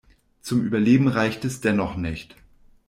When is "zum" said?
0.41-0.63